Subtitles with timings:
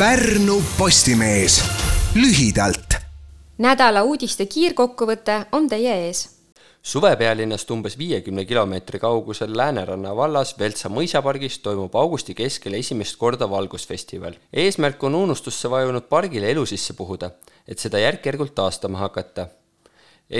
[0.00, 1.60] Pärnu Postimees
[2.14, 2.94] lühidalt.
[3.58, 6.22] nädala uudiste kiirkokkuvõte on teie ees
[6.92, 14.40] suvepealinnast umbes viiekümne kilomeetri kaugusel Lääneranna vallas Veltsa mõisapargis toimub augusti keskel esimest korda valgusfestival.
[14.52, 17.30] eesmärk on unustusse vajunud pargile elu sisse puhuda,
[17.68, 19.48] et seda järk-järgult taastama hakata.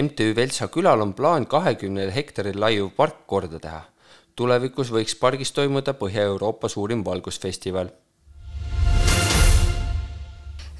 [0.02, 3.82] MTÜ Veltsa külal on plaan kahekümnel hektaril laiuv park korda teha.
[4.36, 7.90] tulevikus võiks pargis toimuda Põhja-Euroopa suurim valgusfestival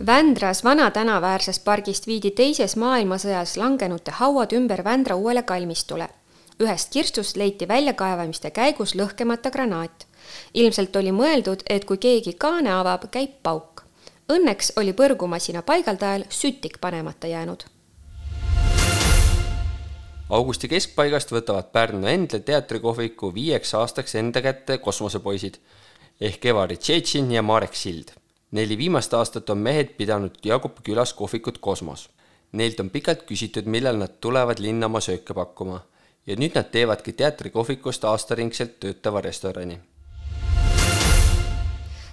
[0.07, 6.09] Vändras Vana tänaväärses pargist viidi teises maailmasõjas langenute hauad ümber Vändra uuele kalmistule.
[6.61, 10.07] ühest kirstust leiti väljakaevamiste käigus lõhkemata granaat.
[10.55, 13.83] ilmselt oli mõeldud, et kui keegi kaane avab, käib pauk.
[14.33, 17.65] Õnneks oli põrgumasina paigaldajal sütik panemata jäänud
[20.31, 25.59] augusti keskpaigast võtavad Pärnu Endle teatrikohviku viieks aastaks enda kätte kosmosepoisid
[26.21, 28.20] ehk Evari Tšetšin ja Marek Sild
[28.51, 32.11] neli viimast aastat on mehed pidanud Jaagupi külas kohvikut Kosmos.
[32.53, 35.81] Neilt on pikalt küsitud, millal nad tulevad linna oma sööke pakkuma
[36.27, 39.79] ja nüüd nad teevadki teatrikohvikust aastaringselt töötava restorani.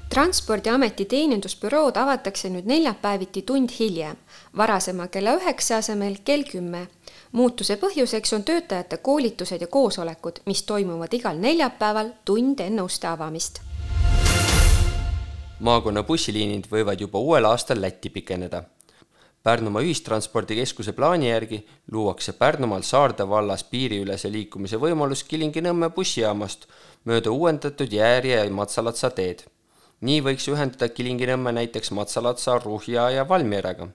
[0.09, 4.15] transpordiameti teenindusbürood avatakse nüüd neljapäeviti tund hiljem,
[4.57, 6.87] varasema kella üheksa asemel kell kümme.
[7.31, 13.66] muutuse põhjuseks on töötajate koolitused ja koosolekud, mis toimuvad igal neljapäeval tund enne uste avamist
[15.59, 18.63] maakonna bussiliinid võivad juba uuel aastal Lätti pikeneda.
[19.43, 26.67] Pärnumaa ühistranspordikeskuse plaani järgi luuakse Pärnumaal Saarde vallas piiriülese liikumise võimalus Kilingi-Nõmme bussijaamast
[27.05, 29.45] mööda uuendatud Jääri ja Matsalatsa teed.
[30.01, 33.87] nii võiks ühendada Kilingi-Nõmme näiteks Matsalatsa, Ruhja ja Valmierega.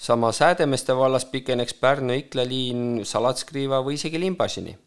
[0.00, 4.78] samas Häädemeeste vallas pikeneks Pärnu-Ikla liin Salatskriiva või isegi Limbasini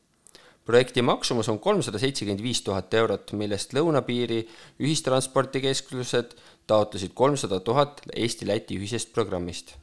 [0.70, 4.44] projekti maksumus on kolmsada seitsekümmend viis tuhat eurot, millest lõunapiiri
[4.78, 6.36] ühistranspordikeskused
[6.70, 9.74] taotlesid kolmsada tuhat Eesti-Läti ühisest programmist.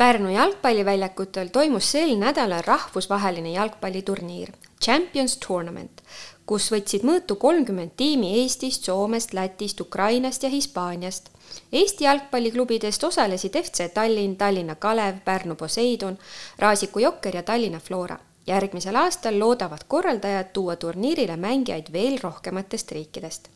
[0.00, 4.50] Pärnu jalgpalliväljakutel toimus sel nädalal rahvusvaheline jalgpalliturniir
[4.82, 6.02] Champions Tournament,
[6.50, 11.30] kus võtsid mõõtu kolmkümmend tiimi Eestist, Soomest, Lätist, Ukrainast ja Hispaaniast
[11.72, 16.18] Eesti jalgpalliklubidest osalesid FC Tallinn, Tallinna Kalev, Pärnu Poseidon,
[16.58, 18.18] Raasiku Jokker ja Tallinna Flora.
[18.46, 23.48] järgmisel aastal loodavad korraldajad tuua turniirile mängijaid veel rohkematest riikidest.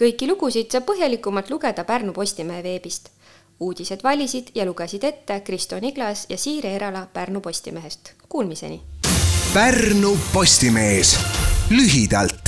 [0.00, 3.08] kõiki lugusid saab põhjalikumalt lugeda Pärnu Postimehe veebist.
[3.60, 8.12] uudised valisid ja lugesid ette Kristo Niglas ja Siire Erala Pärnu Postimehest.
[8.28, 8.82] Kuulmiseni!
[9.54, 11.41] Pärnu Postimees
[11.72, 12.41] lühidalt.